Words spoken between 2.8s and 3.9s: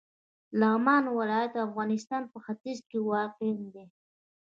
کې واقع دی.